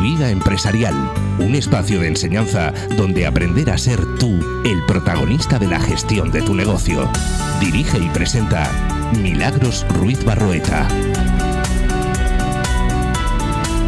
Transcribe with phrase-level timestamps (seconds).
[0.00, 0.94] vida empresarial,
[1.40, 6.40] un espacio de enseñanza donde aprender a ser tú el protagonista de la gestión de
[6.42, 7.10] tu negocio.
[7.60, 8.70] Dirige y presenta
[9.20, 10.86] Milagros Ruiz Barroeta.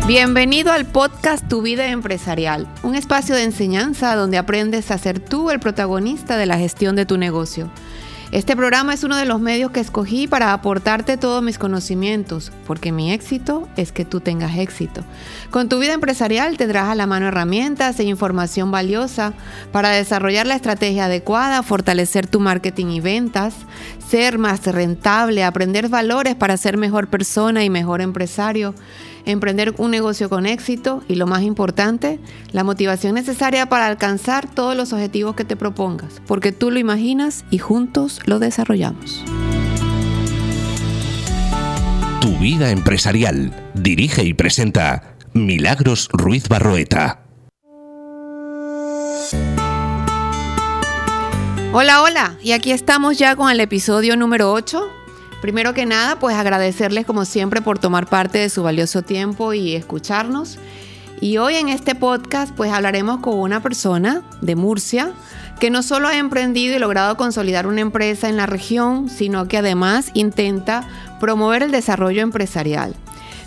[0.08, 5.50] Bienvenido al podcast Tu vida empresarial, un espacio de enseñanza donde aprendes a ser tú
[5.50, 7.70] el protagonista de la gestión de tu negocio.
[8.32, 12.92] Este programa es uno de los medios que escogí para aportarte todos mis conocimientos, porque
[12.92, 15.02] mi éxito es que tú tengas éxito.
[15.50, 19.32] Con tu vida empresarial tendrás a la mano herramientas e información valiosa
[19.72, 23.54] para desarrollar la estrategia adecuada, fortalecer tu marketing y ventas,
[24.10, 28.74] ser más rentable, aprender valores para ser mejor persona y mejor empresario
[29.24, 32.18] emprender un negocio con éxito y lo más importante,
[32.52, 37.44] la motivación necesaria para alcanzar todos los objetivos que te propongas, porque tú lo imaginas
[37.50, 39.24] y juntos lo desarrollamos.
[42.20, 43.52] Tu vida empresarial.
[43.74, 47.29] Dirige y presenta Milagros Ruiz Barroeta.
[51.72, 54.90] Hola, hola, y aquí estamos ya con el episodio número 8
[55.40, 59.74] Primero que nada, pues agradecerles como siempre por tomar parte de su valioso tiempo y
[59.74, 60.58] escucharnos.
[61.20, 65.12] Y hoy en este podcast pues hablaremos con una persona de Murcia
[65.58, 69.58] que no solo ha emprendido y logrado consolidar una empresa en la región, sino que
[69.58, 70.88] además intenta
[71.20, 72.94] promover el desarrollo empresarial.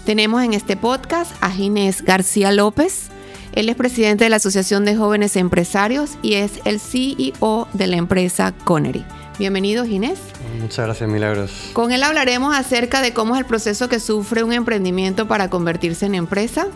[0.06, 3.10] Tenemos en este podcast a Ginés García López.
[3.56, 7.98] Él es presidente de la Asociación de Jóvenes Empresarios y es el CEO de la
[7.98, 9.06] empresa Connery.
[9.38, 10.20] Bienvenido, Ginés.
[10.60, 11.70] Muchas gracias, Milagros.
[11.74, 16.08] Con él hablaremos acerca de cómo es el proceso que sufre un emprendimiento para convertirse
[16.08, 16.68] en empresa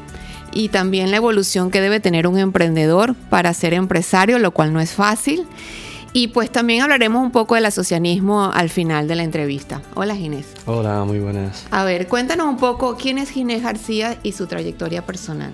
[0.52, 4.80] y también la evolución que debe tener un emprendedor para ser empresario, lo cual no
[4.80, 5.48] es fácil.
[6.14, 9.82] Y pues también hablaremos un poco del asocianismo al final de la entrevista.
[9.96, 10.46] Hola Ginés.
[10.68, 11.66] Hola, muy buenas.
[11.72, 15.54] A ver, cuéntanos un poco quién es Ginés García y su trayectoria personal.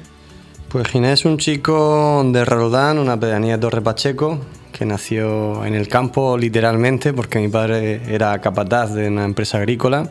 [0.74, 4.40] Pues Ginés es un chico de Roldán, una pedanía de Torre Pacheco,
[4.72, 10.09] que nació en el campo literalmente porque mi padre era capataz de una empresa agrícola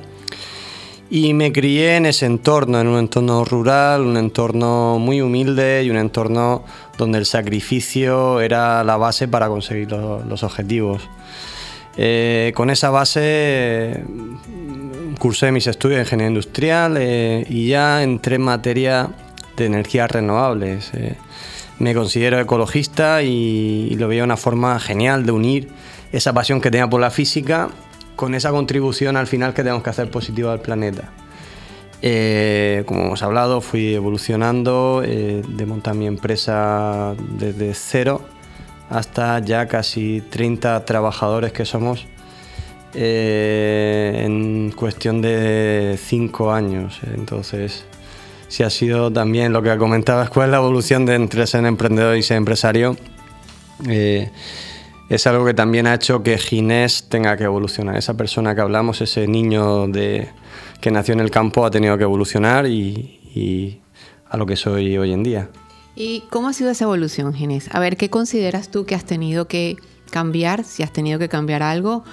[1.11, 5.91] y me crié en ese entorno, en un entorno rural, un entorno muy humilde y
[5.91, 6.63] un entorno
[6.97, 11.03] donde el sacrificio era la base para conseguir los objetivos.
[11.97, 14.05] Eh, con esa base
[15.19, 19.11] cursé mis estudios de ingeniería industrial eh, y ya entré en materia
[19.57, 20.91] de energías renovables.
[20.95, 21.17] Eh
[21.83, 25.69] me considero ecologista y, lo veía una forma genial de unir
[26.13, 27.71] esa pasión que tenía por la física
[28.15, 31.11] con esa contribución al final que tenemos que hacer positiva al planeta.
[32.01, 38.23] Eh, como hemos hablado, fui evolucionando eh, de montar mi empresa desde cero
[38.89, 42.07] hasta ya casi 30 trabajadores que somos
[42.95, 47.01] eh, en cuestión de 5 años.
[47.13, 47.87] Entonces,
[48.53, 52.19] si ha sido también lo que comentabas, cuál es la evolución de entre ser emprendedor
[52.19, 52.99] y ser empresario.
[53.89, 54.31] Eh,
[55.09, 57.97] es algo que también ha hecho que Ginés tenga que evolucionar.
[57.97, 60.29] Esa persona que hablamos, ese niño de,
[60.83, 63.81] que nació en el campo, ha tenido que evolucionar y,
[64.29, 65.49] a lo que soy hoy en día.
[65.97, 67.75] ¿Y cómo ha sido esa evolución, Ginés?
[67.75, 69.77] A ver, ¿qué consideras tú que has tenido que
[70.11, 72.05] cambiar, si has tenido que cambiar algo?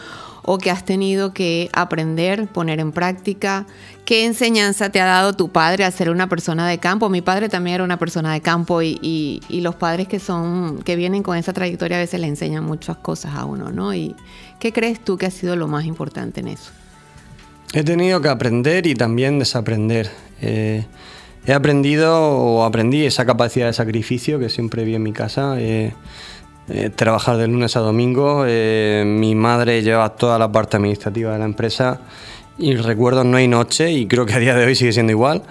[0.52, 3.68] o que has tenido que aprender, poner en práctica?
[4.10, 7.10] ¿Qué enseñanza te ha dado tu padre a ser una persona de campo?
[7.10, 11.22] Mi padre también era una persona de campo y, los padres que son, que vienen
[11.22, 13.94] con esa trayectoria a veces le enseñan muchas cosas a uno, ¿no?
[13.94, 14.16] ¿Y
[14.60, 16.72] qué crees tú que ha sido lo más importante en eso?
[17.72, 20.10] He tenido que aprender y también desaprender.
[20.42, 20.88] Eh,
[21.46, 25.54] he aprendido o aprendí esa capacidad de sacrificio que siempre vi en mi casa.
[25.60, 25.94] Eh,
[26.72, 28.44] eh, trabajar de lunes a domingo.
[28.48, 32.00] Eh, mi madre lleva toda la parte administrativa de la empresa
[32.60, 35.44] y recuerdo no hay noche, y creo que a día de hoy sigue siendo igual,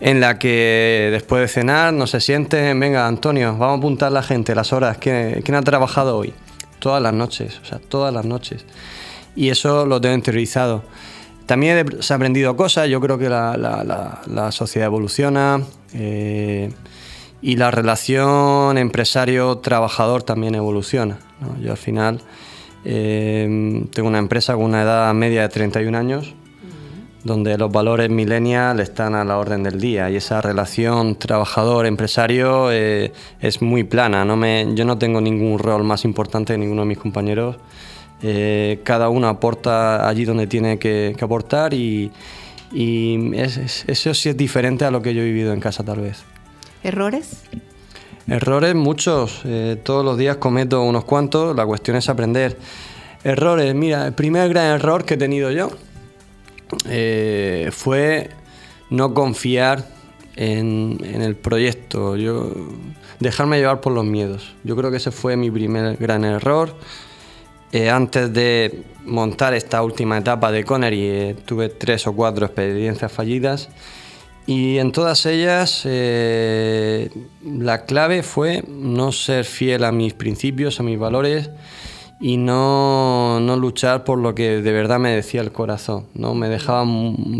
[0.00, 4.22] en la que después de cenar no se sienten, venga Antonio, vamos a apuntar la
[4.22, 6.32] gente, las horas, ¿quién, ha trabajado hoy?
[6.78, 8.64] Todas las noches, o sea, todas las noches.
[9.36, 10.82] Y eso lo tengo interiorizado.
[11.46, 15.60] También he aprendido cosas, yo creo que la, sociedad evoluciona.
[15.92, 16.70] Eh,
[17.44, 21.18] y la relación empresario-trabajador también evoluciona.
[21.60, 22.22] Yo al final
[22.86, 26.34] eh, tengo una empresa con una edad media de 31 años,
[27.24, 33.12] donde los valores millennial están a la orden del día y esa relación trabajador-empresario eh,
[33.40, 34.26] es muy plana.
[34.26, 37.56] No me, yo no tengo ningún rol más importante que ninguno de mis compañeros.
[38.22, 42.12] Eh, cada uno aporta allí donde tiene que, aportar y,
[42.76, 46.24] eso sí es diferente a lo que yo he vivido en casa tal vez.
[46.82, 47.44] ¿Errores?
[48.26, 52.58] Errores muchos, eh, todos los días cometo unos cuantos, la cuestión es aprender.
[53.22, 55.70] Errores, mira, el primer gran error que he tenido yo
[56.88, 58.30] eh, fue
[58.90, 59.88] no confiar
[60.36, 62.52] en, el proyecto, yo
[63.20, 64.54] dejarme llevar por los miedos.
[64.64, 66.74] Yo creo que ese fue mi primer gran error.
[67.72, 73.10] Eh, antes de montar esta última etapa de Connery eh, tuve tres o cuatro experiencias
[73.10, 73.68] fallidas
[74.46, 75.84] y en todas ellas
[77.44, 81.50] la clave fue no ser fiel a mis principios, a mis valores
[82.24, 86.06] y no, no, luchar por lo que de verdad me decía el corazón.
[86.14, 86.34] ¿no?
[86.34, 86.82] Me dejaba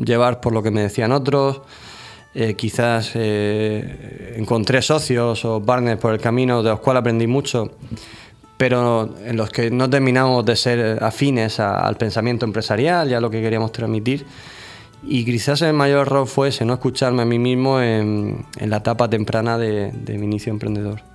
[0.04, 1.62] llevar por lo que me decían otros.
[2.34, 7.70] Eh, quizás eh, encontré socios o partners por el camino de los cuales aprendí mucho,
[8.58, 13.30] pero en los que no terminamos de ser afines al pensamiento empresarial y a lo
[13.30, 14.26] que queríamos transmitir.
[15.02, 19.08] Y quizás el mayor error fue ese, no escucharme a mí mismo en, la etapa
[19.08, 21.13] temprana de, mi inicio emprendedor.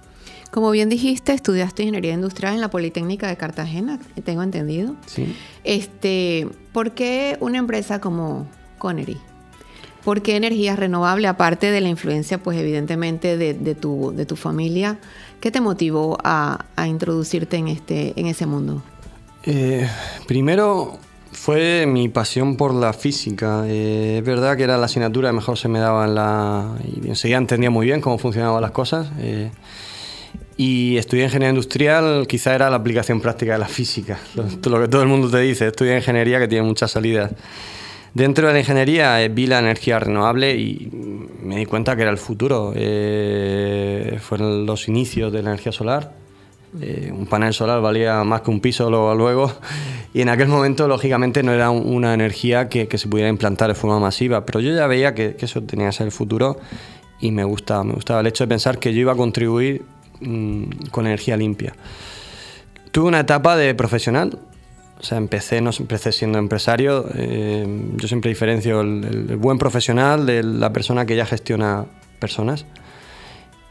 [0.52, 4.96] Como bien dijiste, estudiaste ingeniería industrial en la Politécnica de Cartagena, tengo entendido.
[5.06, 5.36] Sí.
[5.64, 8.48] Este, ¿Por qué una empresa como
[8.80, 9.18] Connery?
[10.04, 14.98] ¿Por qué energía renovable, aparte de la influencia, pues evidentemente, de, tu, de tu familia?
[15.40, 18.82] ¿Qué te motivó a, introducirte en, este, en ese mundo?
[19.44, 19.88] Eh,
[20.26, 20.98] primero,
[21.32, 23.64] fue mi pasión por la física.
[23.68, 26.76] Eh, es verdad que era la asignatura que mejor se me daba en la...
[26.84, 29.12] Y enseguida entendía muy bien cómo funcionaban las cosas.
[29.20, 29.52] Eh,
[30.60, 34.20] y estudié ingeniería industrial, quizá era la aplicación práctica de la física.
[34.36, 34.46] Lo,
[34.82, 37.32] que todo el mundo te dice, estudié ingeniería que tiene muchas salidas.
[38.14, 40.90] Dentro de la ingeniería eh, vi la energía renovable y
[41.44, 42.74] me di cuenta que era el futuro.
[44.20, 46.20] fueron los inicios de la energía solar
[46.80, 49.52] eh, un panel solar valía más que un piso luego, luego
[50.14, 54.00] y en aquel momento lógicamente no era una energía que, se pudiera implantar de forma
[54.00, 56.58] masiva, pero yo ya veía que, eso tenía que ser el futuro
[57.20, 59.82] y me gustaba, me gustaba el hecho de pensar que yo iba a contribuir
[60.22, 61.74] mm, con energía limpia.
[62.92, 64.40] Tuve una etapa de profesional,
[65.00, 70.44] o sea, empecé, no empecé siendo empresario, eh, yo siempre diferencio el buen profesional de
[70.44, 71.86] la persona que ya gestiona
[72.20, 72.66] personas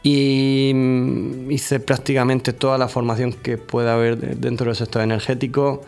[0.03, 5.81] y mm, hice prácticamente toda la formación que pueda haber dentro del sector energético.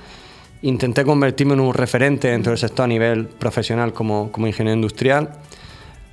[0.64, 5.30] Intenté convertirme en un referente dentro del sector a nivel profesional como, como ingeniero industrial,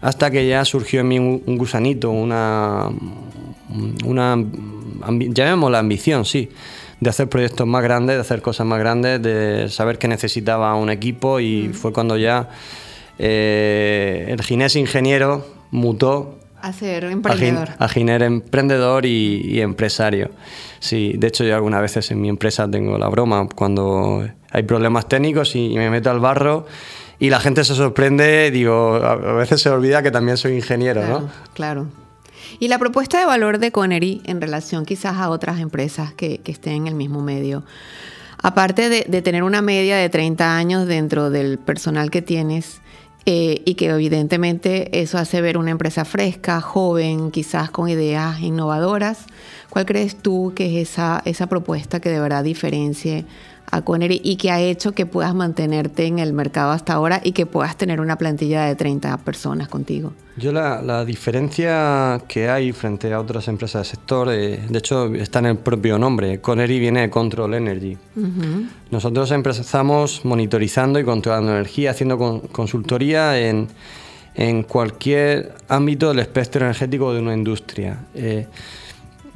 [0.00, 2.88] hasta que ya surgió en mí un, gusanito, una,
[4.04, 4.36] una
[5.08, 6.50] llamémosla ambición, sí,
[7.00, 10.90] de hacer proyectos más grandes, de hacer cosas más grandes, de saber que necesitaba un
[10.90, 12.48] equipo y fue cuando ya
[13.18, 17.70] eh, el ginés ingeniero mutó a ser emprendedor.
[17.78, 20.30] A, Giner emprendedor y, empresario.
[20.80, 25.06] Sí, de hecho yo algunas veces en mi empresa tengo la broma cuando hay problemas
[25.06, 26.66] técnicos y, me meto al barro
[27.18, 31.28] y la gente se sorprende, digo, a, veces se olvida que también soy ingeniero, ¿no?
[31.54, 31.86] Claro.
[32.60, 36.74] Y la propuesta de valor de Connery en relación quizás a otras empresas que, estén
[36.74, 37.64] en el mismo medio.
[38.40, 42.80] Aparte de, de, tener una media de 30 años dentro del personal que tienes,
[43.30, 49.26] eh, y que evidentemente eso hace ver una empresa fresca, joven, quizás con ideas innovadoras.
[49.68, 53.26] ¿Cuál crees tú que es esa, esa propuesta que de verdad diferencie
[53.70, 57.32] a Connery y que ha hecho que puedas mantenerte en el mercado hasta ahora y
[57.32, 60.12] que puedas tener una plantilla de 30 personas contigo?
[60.36, 65.12] Yo la, la diferencia que hay frente a otras empresas del sector, eh, de hecho
[65.14, 67.96] está en el propio nombre, Connery viene de Control Energy.
[68.90, 73.68] Nosotros empezamos monitorizando y controlando energía, haciendo consultoría en,
[74.34, 77.98] en, cualquier ámbito del espectro energético de una industria.
[78.14, 78.46] Eh,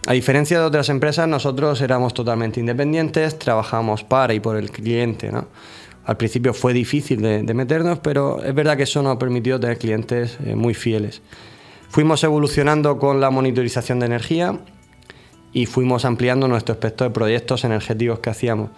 [0.07, 5.31] a diferencia de otras empresas, nosotros éramos totalmente independientes, trabajamos para y por el cliente.
[5.31, 5.47] ¿no?
[6.05, 9.79] Al principio fue difícil de, meternos, pero es verdad que eso nos ha permitido tener
[9.79, 11.23] clientes eh, muy fieles.
[11.89, 14.59] Fuimos evolucionando con la monitorización de energía
[15.53, 18.71] y fuimos ampliando nuestro espectro de proyectos energéticos que hacíamos.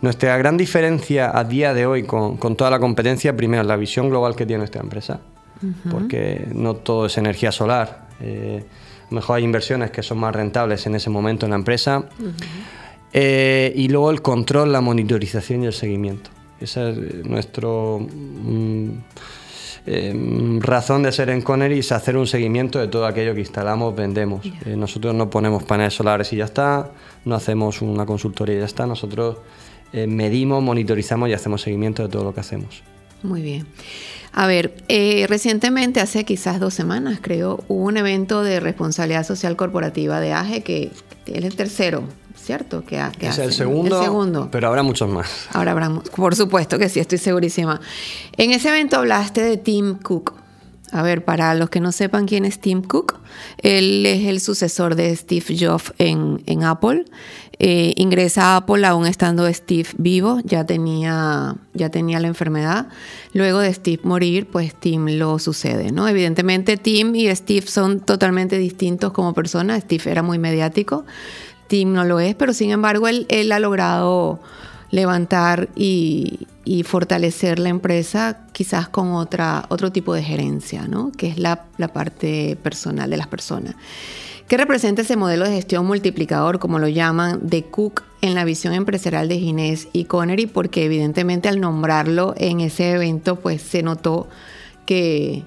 [0.00, 4.08] Nuestra gran diferencia a día de hoy con, toda la competencia, primero, es la visión
[4.08, 5.20] global que tiene nuestra empresa,
[5.90, 8.06] porque no todo es energía solar.
[8.20, 8.64] Eh,
[9.10, 12.04] mejor hay inversiones que son más rentables en ese momento en la empresa.
[13.12, 16.30] Eh, y luego el control, la monitorización y el seguimiento.
[16.60, 18.88] Esa es eh, nuestro mm,
[19.86, 23.96] eh, razón de ser en Connery, es hacer un seguimiento de todo aquello que instalamos,
[23.96, 24.46] vendemos.
[24.66, 26.92] nosotros no ponemos paneles solares y ya está,
[27.24, 29.38] no hacemos una consultoría y ya está, nosotros
[29.92, 32.82] medimos, monitorizamos y hacemos seguimiento de todo lo que hacemos.
[33.22, 33.66] Muy bien.
[34.32, 39.56] A ver, eh, recientemente, hace quizás dos semanas, creo, hubo un evento de responsabilidad social
[39.56, 40.92] corporativa de AGE que
[41.26, 42.04] es el tercero,
[42.36, 42.84] ¿cierto?
[42.84, 45.48] Que, es el segundo, segundo, pero habrá muchos más.
[45.52, 47.80] Ahora habrá, por supuesto que sí, estoy segurísima.
[48.36, 50.34] En ese evento hablaste de Tim Cook.
[50.92, 53.20] A ver, para los que no sepan quién es Tim Cook,
[53.58, 57.04] él es el sucesor de Steve Jobs en, en Apple.
[57.62, 62.88] Eh, ingresa a Apple aún estando Steve vivo, ya tenía, ya tenía la enfermedad.
[63.34, 66.08] Luego de Steve morir, pues Tim lo sucede, ¿no?
[66.08, 69.82] Evidentemente Tim y Steve son totalmente distintos como personas.
[69.82, 71.04] Steve era muy mediático,
[71.68, 74.40] Tim no lo es, pero sin embargo él, él ha logrado
[74.90, 76.46] levantar y,
[76.84, 81.10] fortalecer la empresa quizás con otra, otro tipo de gerencia, ¿no?
[81.10, 83.74] que es la, la, parte personal de las personas.
[84.50, 88.74] ¿Qué representa ese modelo de gestión multiplicador, como lo llaman, de Cook en la visión
[88.74, 90.46] empresarial de Ginés y Connery?
[90.46, 94.26] Porque evidentemente al nombrarlo en ese evento, pues se notó
[94.86, 95.44] que,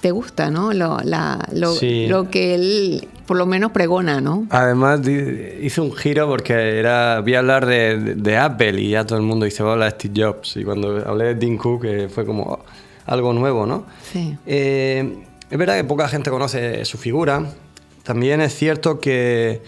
[0.00, 0.72] te gusta, ¿no?
[0.72, 4.48] Lo, lo, que él por lo menos pregona, ¿no?
[4.50, 5.02] Además
[5.62, 9.62] hizo un giro porque era, vi hablar de, Apple y ya todo el mundo dice,
[9.62, 10.56] hola Steve Jobs.
[10.56, 12.64] Y cuando hablé de Tim Cook eh, fue como
[13.06, 13.86] algo nuevo, ¿no?
[14.12, 14.36] Sí.
[14.44, 17.46] Eh, es verdad que poca gente conoce su figura.
[18.02, 19.62] También es cierto que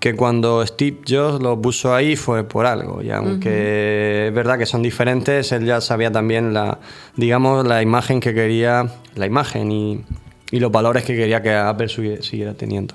[0.00, 3.02] que cuando Steve Jobs lo puso ahí fue por algo.
[3.02, 6.78] Y aunque es verdad que son diferentes, él ya sabía también la,
[7.16, 10.04] digamos, la imagen que quería, la imagen y,
[10.50, 11.88] y los valores que quería que Apple
[12.20, 12.94] siguiera teniendo.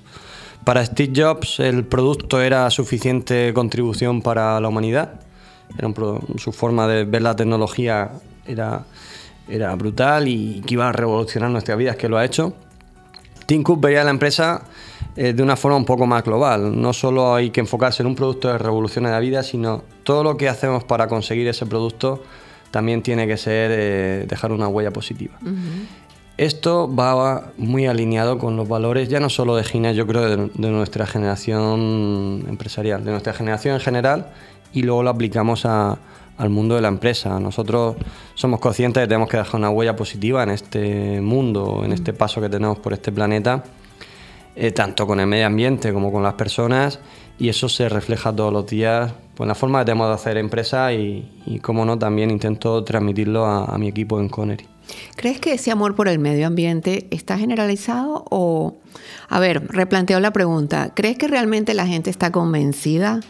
[0.63, 5.19] Para Steve Jobs el producto era suficiente contribución para la humanidad.
[5.77, 5.91] Era
[6.37, 8.11] su forma de ver la tecnología
[8.45, 8.85] era,
[9.49, 12.53] era brutal y que iba a revolucionar nuestras vidas, que lo ha hecho.
[13.45, 14.63] Tim Cook veía la empresa
[15.15, 16.79] eh, de una forma un poco más global.
[16.79, 20.23] No solo hay que enfocarse en un producto de revolución de la vida, sino todo
[20.23, 22.23] lo que hacemos para conseguir ese producto
[22.71, 25.37] también tiene que ser eh, dejar una huella positiva.
[26.37, 30.49] Esto va muy alineado con los valores ya no solo de Gina, yo creo, de,
[30.51, 34.31] de, nuestra generación empresarial, de nuestra generación en general,
[34.73, 35.99] y luego lo aplicamos a,
[36.37, 37.39] al mundo de la empresa.
[37.39, 37.95] Nosotros
[38.35, 42.13] somos conscientes de que tenemos que dejar una huella positiva en este mundo, en este
[42.13, 43.63] paso que tenemos por este planeta
[44.55, 46.99] eh, tanto con el medio ambiente como con las personas,
[47.39, 50.37] y eso se refleja todos los días pues, en la forma que tenemos de hacer
[50.37, 54.67] empresa y, y como no, también intento transmitirlo a, mi equipo en Connery.
[55.15, 58.75] ¿Crees que ese amor por el medio ambiente está generalizado o,
[59.27, 63.21] a ver, replanteo la pregunta, ¿crees que realmente la gente está convencida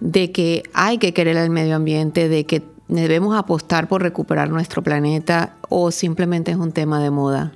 [0.00, 4.82] de que hay que querer el medio ambiente, de que debemos apostar por recuperar nuestro
[4.82, 7.52] planeta o simplemente es un tema de moda?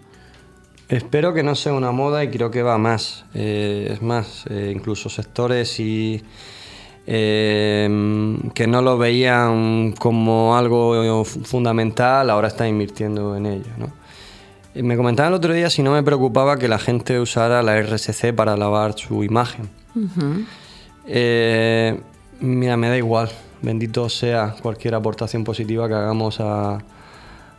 [0.88, 3.26] Espero que no sea una moda y creo que va más.
[3.34, 6.22] Eh, es más, eh, incluso sectores y
[7.06, 13.70] eh, que no lo veían como algo fundamental, ahora están invirtiendo en ello.
[14.74, 18.32] Me comentaban el otro día si no me preocupaba que la gente usara la RSC
[18.32, 19.68] para lavar su imagen.
[22.40, 23.30] Mira, me da igual.
[23.62, 26.78] Bendito sea cualquier aportación positiva que hagamos a,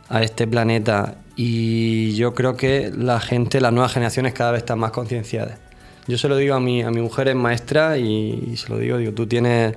[0.08, 4.78] a este planeta y yo creo que la gente, las nuevas generaciones cada vez están
[4.78, 5.58] más concienciadas.
[6.06, 8.98] Yo se lo digo a mi, a mi mujer, es maestra, y, se lo digo,
[8.98, 9.76] digo, tú tienes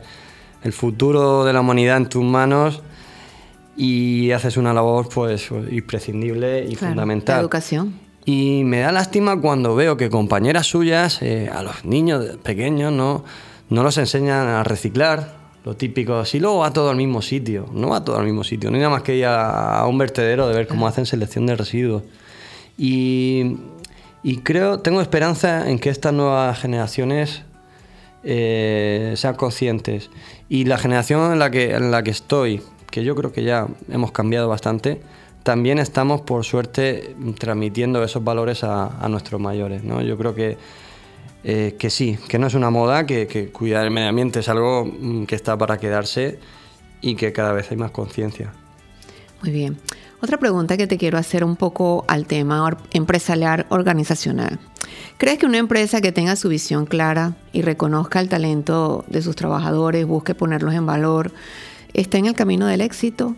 [0.64, 2.82] el futuro de la humanidad en tus manos
[3.78, 7.38] y haces una labor pues imprescindible y fundamental.
[7.38, 7.94] La educación.
[8.26, 13.24] Y me da lástima cuando veo que compañeras suyas, eh, a los niños pequeños, no,
[13.70, 17.90] no los enseñan a reciclar, lo típico, si luego va todo al mismo sitio, no
[17.90, 20.56] va todo al mismo sitio, no hay nada más que ir a, un vertedero de
[20.56, 22.04] ver cómo hacen selección de residuos.
[22.78, 23.58] Y,
[24.44, 27.44] creo, tengo esperanza en que estas nuevas generaciones
[28.24, 30.10] eh, sean conscientes.
[30.50, 33.68] Y la generación en la, que, en la que estoy, que yo creo que ya
[33.90, 35.02] hemos cambiado bastante,
[35.44, 39.84] también estamos, por suerte, transmitiendo esos valores a, a nuestros mayores.
[39.84, 40.02] ¿no?
[40.02, 40.58] Yo creo que
[41.44, 44.86] eh, que sí, que no es una moda, que, cuidar el medio ambiente es algo
[44.86, 46.40] mm, que está para quedarse
[47.02, 48.54] y que cada vez hay más conciencia.
[49.42, 49.78] Muy bien.
[50.22, 54.58] Otra pregunta que te quiero hacer un poco al tema empresarial organizacional.
[55.18, 59.36] ¿Crees que una empresa que tenga su visión clara y reconozca el talento de sus
[59.36, 61.34] trabajadores, busque ponerlos en valor,
[61.94, 63.36] está en el camino del éxito?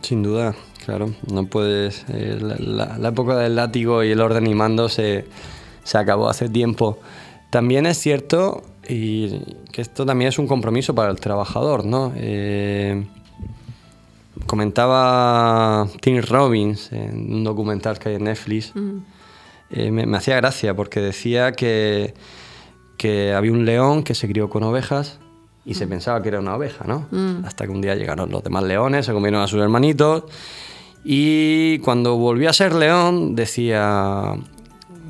[0.00, 1.14] Sin duda, claro.
[1.30, 2.04] No puedes.
[2.08, 5.26] Eh, la, época del látigo y el orden y mando se,
[5.84, 6.98] se acabó hace tiempo.
[7.50, 12.12] También es cierto y que esto también es un compromiso para el trabajador, ¿no?
[12.16, 13.04] Eh,
[14.46, 18.98] comentaba Tim Robbins en un documental que hay en Netflix, mm.
[19.70, 22.14] eh, me, hacía gracia porque decía que,
[22.96, 25.18] que había un león que se crió con ovejas
[25.64, 27.06] y se pensaba que era una oveja, ¿no?
[27.10, 27.44] Mm.
[27.44, 30.24] Hasta que un día llegaron los demás leones, se comieron a sus hermanitos
[31.04, 34.34] y cuando volvió a ser león decía,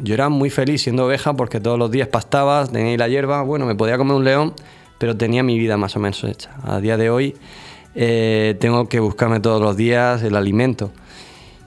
[0.02, 3.66] yo era muy feliz siendo oveja porque todos los días pastaba, tenía la hierba, bueno,
[3.66, 4.54] me podía comer un león,
[4.98, 6.50] pero tenía mi vida más o menos hecha.
[6.64, 7.34] A día de hoy
[7.94, 10.90] eh, tengo que buscarme todos los días el alimento.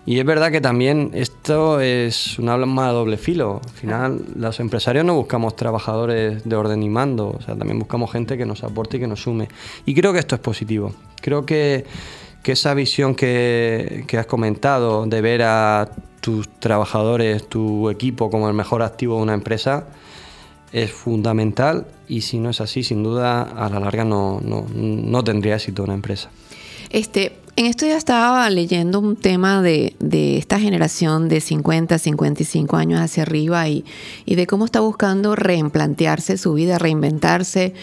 [0.07, 3.59] Y es verdad que también esto es una arma de doble filo.
[3.63, 8.11] Al final, los empresarios no buscamos trabajadores de orden y mando, o sea, también buscamos
[8.11, 9.47] gente que nos aporte y que nos sume.
[9.85, 10.93] Y creo que esto es positivo.
[11.21, 11.85] Creo que,
[12.45, 15.89] que esa visión que, que has comentado de ver a
[16.21, 19.87] tus trabajadores, tu equipo como el mejor activo de una empresa,
[20.71, 25.23] es fundamental y si no es así, sin duda, a la larga no, no, no
[25.23, 26.29] tendría éxito una empresa.
[26.91, 32.77] Este, en esto ya estaba leyendo un tema de, de, esta generación de 50, 55
[32.77, 33.85] años hacia arriba y,
[34.27, 37.73] y, de cómo está buscando reimplantearse su vida, reinventarse,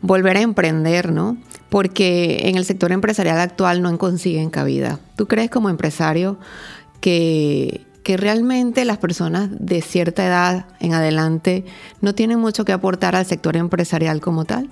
[0.00, 1.38] volver a emprender, ¿no?
[1.72, 5.00] Porque en el sector empresarial actual no consiguen cabida.
[5.16, 6.36] ¿Tú crees como empresario
[7.00, 11.64] que, que realmente las personas de cierta edad en adelante
[12.02, 14.68] no tienen mucho que aportar al sector empresarial como tal?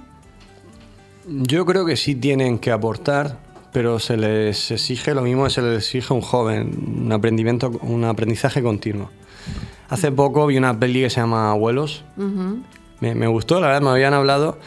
[1.26, 3.38] Yo creo que sí tienen que aportar,
[3.72, 7.70] pero se les exige lo mismo que se les exige a un joven, un, aprendimiento,
[7.80, 9.08] un aprendizaje continuo.
[9.88, 12.04] Hace poco vi una peli que se llama Abuelos.
[12.18, 12.62] Uh -huh.
[13.00, 14.58] me, me, gustó, la verdad, me habían hablado.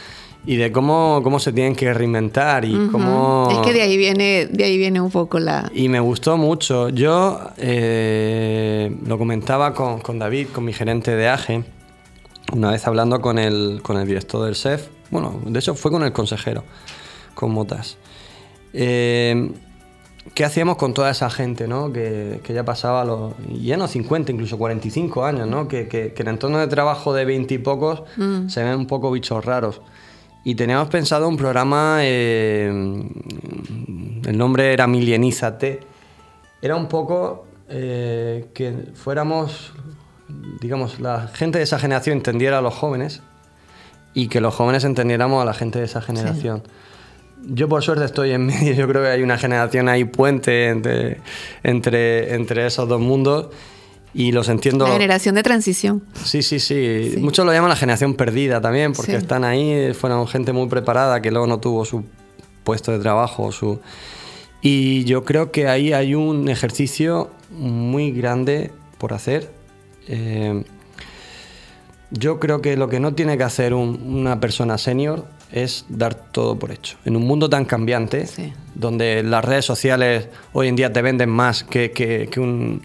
[0.45, 2.91] Y de cómo, cómo se tienen que reinventar y uh -huh.
[2.91, 3.47] cómo...
[3.51, 5.71] Es que de ahí, viene, de ahí viene un poco la...
[5.73, 6.89] Y me gustó mucho.
[6.89, 11.63] Yo eh, lo comentaba con, con, David, con mi gerente de AGE,
[12.51, 14.89] una vez hablando con el, con el director del SEF.
[15.11, 16.65] Bueno, de hecho fue con el consejero,
[17.35, 17.97] con Motas.
[18.73, 19.49] Eh,
[20.33, 21.91] ¿Qué hacíamos con toda esa gente ¿no?
[21.91, 25.67] que, que ya pasaba los ya no 50, incluso 45 años, ¿no?
[25.67, 28.47] que, que, que en el entorno de trabajo de 20 y pocos mm.
[28.47, 29.81] se ven un poco bichos raros?
[30.43, 32.67] Y teníamos pensado un programa, eh,
[34.25, 35.79] el nombre era Milienízate,
[36.61, 39.71] era un poco eh, que fuéramos,
[40.59, 43.21] digamos, la gente de esa generación entendiera a los jóvenes
[44.13, 46.63] y que los jóvenes entendiéramos a la gente de esa generación.
[46.65, 46.71] Sí.
[47.55, 51.21] Yo por suerte estoy en medio, yo creo que hay una generación ahí puente entre,
[51.63, 53.47] entre, entre esos dos mundos
[54.13, 54.85] y los entiendo.
[54.85, 56.03] La generación de transición.
[56.23, 57.17] Sí, sí, sí, sí.
[57.17, 59.17] Muchos lo llaman la generación perdida también, porque sí.
[59.17, 62.03] están ahí, fueron gente muy preparada que luego no tuvo su
[62.63, 63.51] puesto de trabajo.
[63.51, 63.79] Su...
[64.61, 69.51] Y yo creo que ahí hay un ejercicio muy grande por hacer.
[70.07, 70.63] Eh,
[72.11, 76.13] yo creo que lo que no tiene que hacer un, una persona senior es dar
[76.13, 76.97] todo por hecho.
[77.05, 78.53] En un mundo tan cambiante, sí.
[78.75, 82.81] donde las redes sociales hoy en día te venden más que, que, que un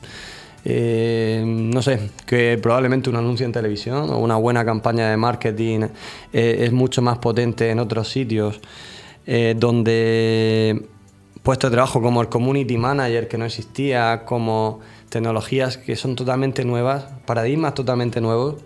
[0.71, 5.87] eh, no sé, que probablemente un anuncio en televisión o una buena campaña de marketing
[6.31, 8.61] eh, es mucho más potente en otros sitios,
[9.27, 10.87] eh, donde
[11.43, 16.67] puestos de trabajo como el community manager que no existía, como tecnologías que son totalmente
[16.67, 18.57] nuevas, paradigmas totalmente nuevos,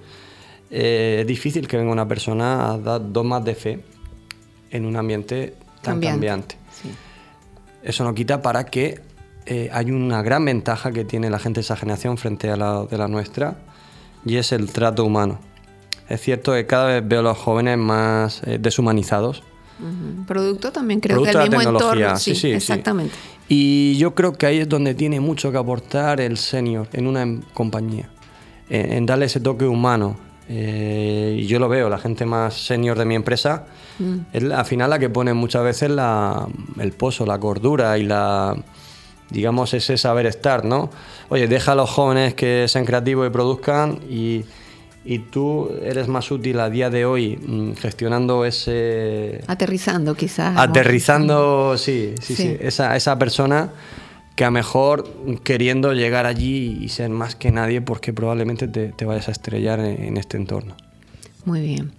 [0.70, 3.84] es difícil que venga una persona a dar dos más de fe
[4.72, 6.10] en un ambiente tan cambiante.
[6.10, 6.56] cambiante.
[6.82, 6.88] Sí.
[7.84, 9.11] Eso no quita para que
[9.46, 12.84] eh, hay una gran ventaja que tiene la gente de esa generación frente a la
[12.84, 13.56] de la nuestra
[14.24, 15.38] y es el trato humano.
[16.08, 19.42] Es cierto que cada vez veo a los jóvenes más eh, deshumanizados.
[19.80, 20.26] Uh -huh.
[20.26, 22.16] Producto también creo Producto que el mismo entorno.
[22.16, 23.14] Sí, sí, sí exactamente.
[23.14, 23.30] Sí.
[23.48, 27.26] Y yo creo que ahí es donde tiene mucho que aportar el senior en una
[27.52, 28.08] compañía,
[28.68, 30.16] en, en darle ese toque humano.
[30.48, 33.66] Eh, y yo lo veo, la gente más senior de mi empresa
[33.98, 34.16] mm.
[34.32, 36.46] es al final la que pone muchas veces la,
[36.78, 38.56] el pozo, la cordura y la,
[39.32, 40.90] digamos, ese saber estar, ¿no?
[41.28, 44.44] Oye, deja a los jóvenes que sean creativos y produzcan y,
[45.04, 49.40] y tú eres más útil a día de hoy mmm, gestionando ese...
[49.46, 50.56] Aterrizando quizás.
[50.56, 53.70] Aterrizando, sí, sí, sí, sí, Esa, esa persona
[54.36, 55.10] que a mejor
[55.42, 59.80] queriendo llegar allí y ser más que nadie porque probablemente te, te vayas a estrellar
[59.80, 60.76] en, en este entorno.
[61.44, 61.92] Muy bien.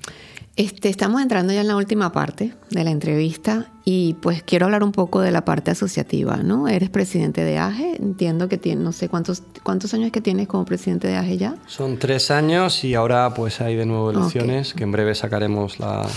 [0.55, 4.83] Este, estamos entrando ya en la última parte de la entrevista y pues quiero hablar
[4.83, 6.67] un poco de la parte asociativa, ¿no?
[6.67, 10.63] Eres presidente de AGE, entiendo que tienes, no sé cuántos, cuántos años que tienes como
[10.63, 11.55] presidente de AGE ya.
[11.65, 14.77] Son tres años y ahora pues hay de nuevo elecciones okay.
[14.77, 16.07] que en breve sacaremos la,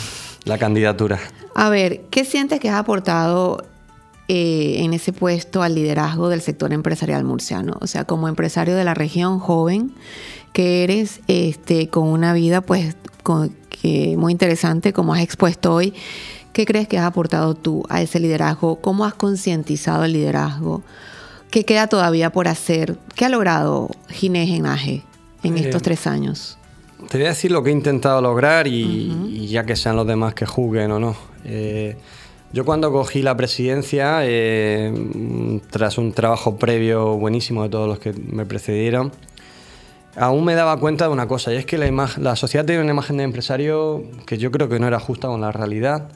[0.45, 1.19] la, candidatura.
[1.55, 3.65] A ver, ¿qué sientes que has aportado
[4.29, 7.79] eh, en ese puesto al liderazgo del sector empresarial murciano?
[7.81, 9.95] O sea, como empresario de la región joven
[10.53, 15.95] que eres, este, con una vida pues con, que muy interesante, como has expuesto hoy.
[16.53, 18.77] ¿Qué crees que has aportado tú a ese liderazgo?
[18.81, 20.83] ¿Cómo has concientizado el liderazgo?
[21.51, 22.97] ¿Qué queda todavía por hacer?
[23.15, 25.03] ¿Qué ha logrado Ginés en AGE
[25.43, 26.59] en eh, estos tres años?
[27.11, 29.31] Te voy a decir lo que he intentado lograr y, uh -huh.
[29.31, 31.15] y ya que sean los demás que juzguen o no.
[31.45, 31.97] Eh,
[32.53, 38.13] yo cuando cogí la presidencia, eh, tras un trabajo previo buenísimo de todos los que
[38.13, 39.13] me precedieron,
[40.17, 42.83] aún me daba cuenta de una cosa, y es que la, imagen, la sociedad tiene
[42.83, 46.09] una imagen de empresario que yo creo que no era justa con la realidad.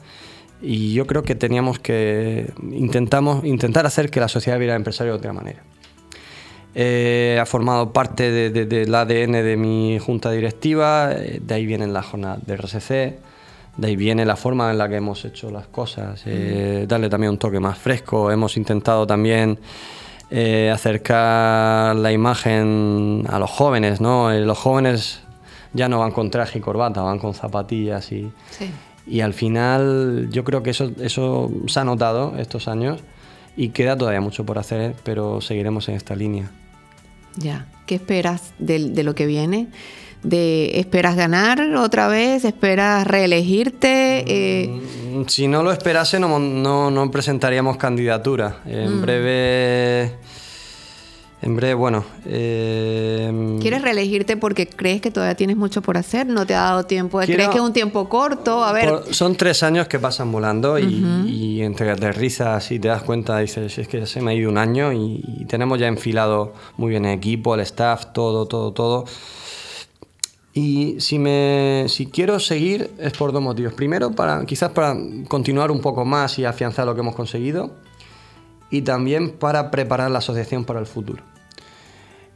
[0.61, 5.13] Y yo creo que teníamos que intentamos, intentar hacer que la sociedad viera al empresario
[5.13, 5.63] de otra manera.
[6.75, 12.05] eh, ha formado parte del ADN de mi junta directiva, eh, de ahí vienen las
[12.05, 13.19] jornadas de RSC,
[13.77, 17.31] de ahí viene la forma en la que hemos hecho las cosas, eh, darle también
[17.31, 18.31] un toque más fresco.
[18.31, 19.57] Hemos intentado también
[20.31, 24.31] acercar la imagen a los jóvenes, ¿no?
[24.31, 25.21] los jóvenes
[25.73, 28.31] ya no van con traje y corbata, van con zapatillas y,
[29.05, 33.01] y al final yo creo que eso, eso se ha notado estos años
[33.55, 36.49] y queda todavía mucho por hacer, pero seguiremos en esta línea.
[37.35, 39.67] Ya, ¿qué esperas de, lo que viene?
[40.23, 42.45] De, ¿Esperas ganar otra vez?
[42.45, 44.23] ¿Esperas reelegirte?
[44.27, 44.67] Eh,
[45.13, 48.61] mm, si no lo esperase no, no, presentaríamos candidatura.
[48.65, 49.01] En mm.
[49.01, 50.11] breve
[51.43, 52.05] en breve, bueno.
[52.25, 56.27] Eh, ¿Quieres reelegirte porque crees que todavía tienes mucho por hacer?
[56.27, 57.19] ¿No te ha dado tiempo?
[57.19, 58.63] ¿Crees que es un tiempo corto?
[58.63, 58.91] A ver.
[59.09, 63.75] son tres años que pasan volando y, entre de risas y te das cuenta, dices,
[63.77, 67.17] es que se me ha ido un año y, tenemos ya enfilado muy bien el
[67.17, 69.05] equipo, el staff, todo, todo, todo.
[70.53, 73.73] Y si, me, si quiero seguir es por dos motivos.
[73.73, 74.95] Primero, para, quizás para
[75.27, 77.71] continuar un poco más y afianzar lo que hemos conseguido.
[78.69, 81.23] Y también para preparar la asociación para el futuro.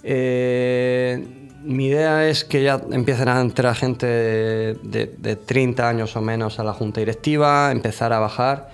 [0.03, 6.59] Eh, mi idea es que ya empiecen a entrar gente de, 30 años o menos
[6.59, 8.69] a la junta directiva, empezar a bajar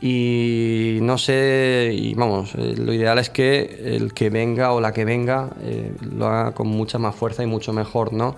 [0.00, 4.92] y no sé, y vamos, eh, lo ideal es que el que venga o la
[4.92, 8.36] que venga eh, lo haga con mucha más fuerza y mucho mejor, ¿no?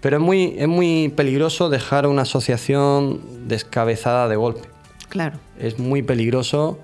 [0.00, 4.68] Pero es muy, es muy peligroso dejar una asociación descabezada de golpe.
[5.08, 5.38] Claro.
[5.58, 6.78] Es muy peligroso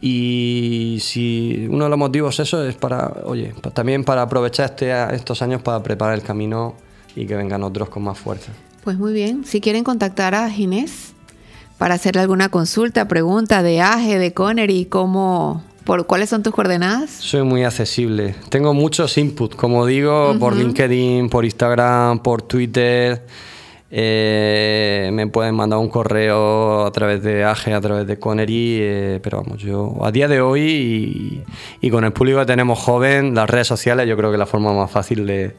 [0.00, 4.92] y si uno de los motivos eso es para, oye, pues también para aprovechar este,
[5.14, 6.74] estos años para preparar el camino
[7.16, 8.52] y que vengan otros con más fuerza.
[8.82, 11.14] Pues muy bien, si quieren contactar a Ginés
[11.78, 17.10] para hacerle alguna consulta, pregunta de AGE, de Connery, cómo, por cuáles son tus coordenadas.
[17.10, 18.34] Soy muy accesible.
[18.48, 23.22] Tengo muchos inputs, como digo, por LinkedIn, por Instagram, por Twitter.
[23.96, 29.20] Eh, me pueden mandar un correo a través de AGE, a través de Connery, eh,
[29.22, 31.44] pero vamos, yo a día de hoy
[31.80, 34.46] y, con el público que tenemos joven, las redes sociales, yo creo que es la
[34.46, 35.54] forma más fácil de,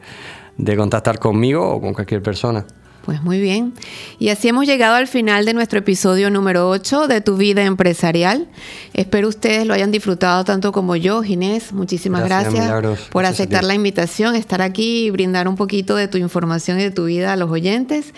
[0.58, 2.66] de contactar conmigo o con cualquier persona.
[3.06, 3.74] Pues muy bien.
[4.18, 8.48] Y así hemos llegado al final de nuestro episodio número 8 de Tu vida empresarial.
[8.94, 11.72] Espero ustedes lo hayan disfrutado tanto como yo, Ginés.
[11.72, 12.68] Muchísimas gracias,
[13.12, 16.90] por aceptar la invitación, estar aquí y brindar un poquito de tu información y de
[16.90, 18.12] tu vida a los oyentes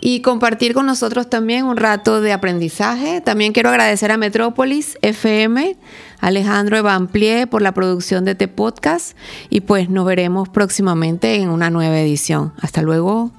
[0.00, 3.20] y compartir con nosotros también un rato de aprendizaje.
[3.20, 5.76] También quiero agradecer a Metrópolis FM,
[6.18, 9.18] Alejandro Evanplie por la producción de este podcast
[9.50, 12.54] y pues nos veremos próximamente en una nueva edición.
[12.62, 13.32] Hasta luego.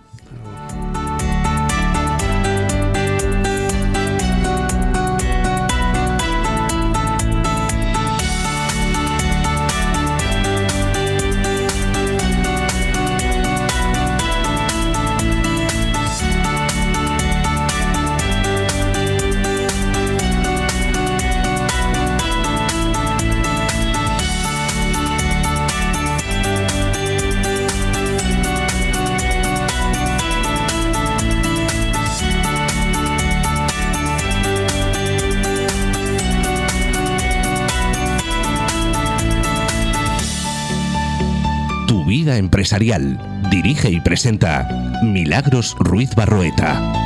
[43.52, 44.68] Dirige y presenta
[45.04, 47.01] Milagros Ruiz Barroeta.